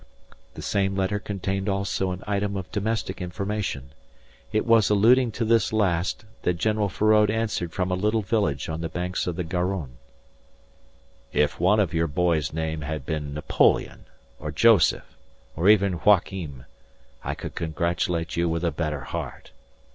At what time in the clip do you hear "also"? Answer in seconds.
1.69-2.09